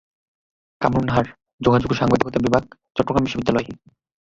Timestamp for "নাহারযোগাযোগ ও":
1.07-1.99